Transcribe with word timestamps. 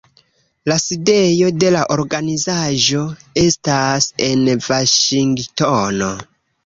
La 0.69 0.75
sidejo 0.83 1.49
de 1.63 1.69
la 1.75 1.83
organizaĵo 1.95 3.03
estas 3.45 4.09
en 4.31 4.49
Vaŝingtono. 4.69 6.09